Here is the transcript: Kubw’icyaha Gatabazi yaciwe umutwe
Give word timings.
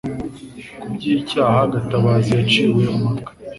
Kubw’icyaha 0.79 1.59
Gatabazi 1.73 2.29
yaciwe 2.37 2.83
umutwe 2.95 3.29